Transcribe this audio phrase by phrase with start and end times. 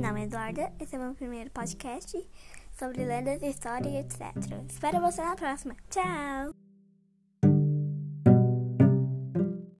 [0.00, 2.26] nome é Eduarda, esse é o meu primeiro podcast
[2.78, 4.34] sobre lendas, história e etc.
[4.68, 5.76] Espero você na próxima.
[5.90, 6.69] Tchau!